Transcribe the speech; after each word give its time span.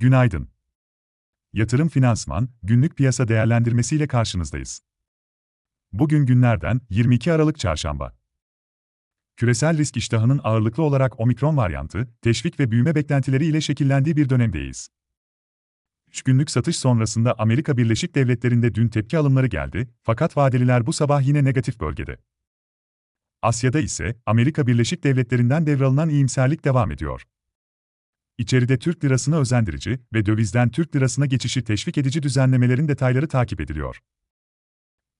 günaydın. 0.00 0.48
Yatırım 1.52 1.88
Finansman, 1.88 2.48
günlük 2.62 2.96
piyasa 2.96 3.28
değerlendirmesiyle 3.28 4.06
karşınızdayız. 4.06 4.80
Bugün 5.92 6.26
günlerden 6.26 6.80
22 6.90 7.32
Aralık 7.32 7.58
Çarşamba. 7.58 8.16
Küresel 9.36 9.78
risk 9.78 9.96
iştahının 9.96 10.40
ağırlıklı 10.44 10.82
olarak 10.82 11.20
omikron 11.20 11.56
varyantı, 11.56 12.08
teşvik 12.22 12.60
ve 12.60 12.70
büyüme 12.70 12.94
beklentileri 12.94 13.46
ile 13.46 13.60
şekillendiği 13.60 14.16
bir 14.16 14.28
dönemdeyiz. 14.28 14.88
3 16.08 16.22
günlük 16.22 16.50
satış 16.50 16.76
sonrasında 16.76 17.34
Amerika 17.38 17.76
Birleşik 17.76 18.14
Devletleri'nde 18.14 18.74
dün 18.74 18.88
tepki 18.88 19.18
alımları 19.18 19.46
geldi, 19.46 19.90
fakat 20.02 20.36
vadeliler 20.36 20.86
bu 20.86 20.92
sabah 20.92 21.26
yine 21.26 21.44
negatif 21.44 21.80
bölgede. 21.80 22.18
Asya'da 23.42 23.80
ise 23.80 24.16
Amerika 24.26 24.66
Birleşik 24.66 25.04
Devletleri'nden 25.04 25.66
devralınan 25.66 26.08
iyimserlik 26.08 26.64
devam 26.64 26.90
ediyor. 26.90 27.26
İçeride 28.40 28.78
Türk 28.78 29.04
lirasını 29.04 29.36
özendirici 29.36 30.00
ve 30.12 30.26
dövizden 30.26 30.68
Türk 30.68 30.96
lirasına 30.96 31.26
geçişi 31.26 31.64
teşvik 31.64 31.98
edici 31.98 32.22
düzenlemelerin 32.22 32.88
detayları 32.88 33.28
takip 33.28 33.60
ediliyor. 33.60 33.98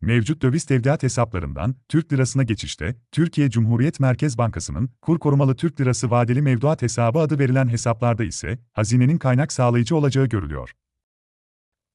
Mevcut 0.00 0.42
döviz 0.42 0.64
tevdiat 0.64 1.02
hesaplarından 1.02 1.74
Türk 1.88 2.12
lirasına 2.12 2.42
geçişte 2.42 2.96
Türkiye 3.12 3.50
Cumhuriyet 3.50 4.00
Merkez 4.00 4.38
Bankası'nın 4.38 4.90
kur 5.02 5.18
korumalı 5.18 5.56
Türk 5.56 5.80
lirası 5.80 6.10
vadeli 6.10 6.42
mevduat 6.42 6.82
hesabı 6.82 7.18
adı 7.18 7.38
verilen 7.38 7.68
hesaplarda 7.68 8.24
ise 8.24 8.58
hazinenin 8.72 9.18
kaynak 9.18 9.52
sağlayıcı 9.52 9.96
olacağı 9.96 10.26
görülüyor. 10.26 10.72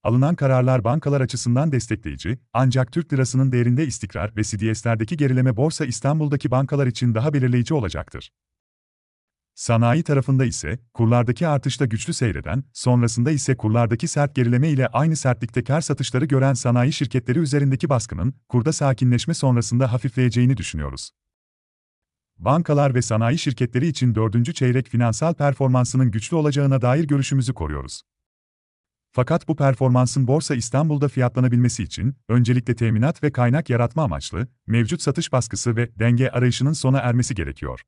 Alınan 0.04 0.36
kararlar 0.36 0.84
bankalar 0.84 1.22
açısından 1.22 1.72
destekleyici, 1.72 2.40
ancak 2.54 2.92
Türk 2.92 3.14
lirasının 3.14 3.52
değerinde 3.52 3.88
istikrar 3.88 4.36
ve 4.36 4.44
CDS'lerdeki 4.44 5.18
gerileme 5.18 5.58
Borsa 5.58 5.86
İstanbul'daki 5.86 6.52
bankalar 6.52 6.88
için 6.88 7.16
daha 7.16 7.34
belirleyici 7.34 7.74
olacaktır. 7.74 8.32
Sanayi 9.60 10.04
tarafında 10.04 10.46
ise 10.46 10.80
kurlardaki 10.94 11.48
artışta 11.48 11.86
güçlü 11.86 12.14
seyreden, 12.14 12.64
sonrasında 12.74 13.32
ise 13.32 13.58
kurlardaki 13.58 14.08
sert 14.08 14.36
gerileme 14.36 14.70
ile 14.70 14.88
aynı 14.88 15.16
sertlikte 15.16 15.64
kar 15.64 15.82
satışları 15.82 16.26
gören 16.26 16.54
sanayi 16.54 16.94
şirketleri 16.94 17.40
üzerindeki 17.40 17.90
baskının 17.90 18.34
kurda 18.50 18.74
sakinleşme 18.74 19.34
sonrasında 19.34 19.94
hafifleyeceğini 19.94 20.58
düşünüyoruz. 20.58 21.12
Bankalar 22.38 22.96
ve 22.96 23.02
sanayi 23.02 23.38
şirketleri 23.38 23.88
için 23.88 24.16
dördüncü 24.16 24.54
çeyrek 24.54 24.88
finansal 24.88 25.34
performansının 25.34 26.12
güçlü 26.12 26.36
olacağına 26.36 26.82
dair 26.82 27.04
görüşümüzü 27.04 27.54
koruyoruz. 27.54 28.02
Fakat 29.12 29.48
bu 29.48 29.56
performansın 29.56 30.28
Borsa 30.28 30.56
İstanbul'da 30.56 31.08
fiyatlanabilmesi 31.08 31.84
için 31.84 32.16
öncelikle 32.30 32.76
teminat 32.76 33.24
ve 33.24 33.32
kaynak 33.32 33.70
yaratma 33.70 34.04
amaçlı 34.04 34.48
mevcut 34.68 35.02
satış 35.02 35.32
baskısı 35.32 35.76
ve 35.76 35.90
denge 36.00 36.30
arayışının 36.30 36.74
sona 36.74 36.98
ermesi 36.98 37.36
gerekiyor. 37.36 37.82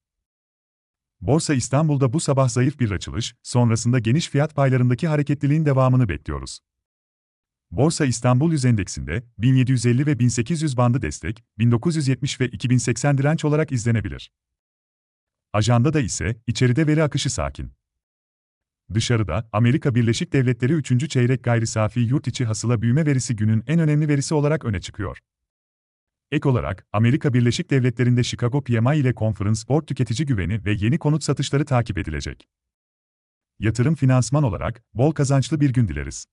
Borsa 1.22 1.54
İstanbul'da 1.54 2.14
bu 2.14 2.20
sabah 2.20 2.50
zayıf 2.50 2.80
bir 2.80 2.92
açılış, 2.92 3.36
sonrasında 3.44 4.00
geniş 4.00 4.30
fiyat 4.30 4.56
paylarındaki 4.56 5.08
hareketliliğin 5.08 5.66
devamını 5.66 6.10
bekliyoruz. 6.10 6.60
Borsa 7.72 8.06
İstanbul 8.06 8.52
Yüz 8.52 8.66
Endeksinde 8.66 9.24
1750 9.38 10.06
ve 10.06 10.20
1800 10.20 10.78
bandı 10.78 11.02
destek, 11.02 11.44
1970 11.58 12.42
ve 12.42 12.48
2080 12.48 13.18
direnç 13.18 13.46
olarak 13.46 13.72
izlenebilir. 13.72 14.32
Ajanda 15.54 15.94
da 15.94 16.00
ise 16.00 16.42
içeride 16.48 16.88
veri 16.88 17.04
akışı 17.04 17.30
sakin. 17.30 17.72
Dışarıda, 18.94 19.50
Amerika 19.52 19.96
Birleşik 19.96 20.34
Devletleri 20.34 20.74
3. 20.74 21.10
çeyrek 21.10 21.44
gayri 21.44 21.68
safi 21.68 22.00
yurt 22.00 22.28
içi 22.28 22.46
hasıla 22.46 22.82
büyüme 22.82 23.06
verisi 23.06 23.36
günün 23.36 23.64
en 23.68 23.80
önemli 23.80 24.08
verisi 24.08 24.34
olarak 24.34 24.66
öne 24.66 24.82
çıkıyor. 24.82 25.20
Ek 26.32 26.50
olarak, 26.50 26.88
Amerika 26.92 27.34
Birleşik 27.34 27.70
Devletleri'nde 27.70 28.24
Chicago 28.24 28.64
PMI 28.64 28.98
ile 28.98 29.14
Conference 29.14 29.62
Board 29.68 29.86
tüketici 29.86 30.26
güveni 30.26 30.66
ve 30.66 30.74
yeni 30.74 31.00
konut 31.00 31.24
satışları 31.24 31.66
takip 31.66 31.98
edilecek. 31.98 32.48
Yatırım 33.60 33.96
finansman 33.96 34.44
olarak 34.44 34.84
bol 34.94 35.12
kazançlı 35.12 35.60
bir 35.60 35.74
gün 35.74 35.88
dileriz. 35.88 36.26